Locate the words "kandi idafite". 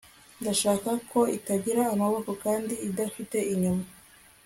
2.43-3.37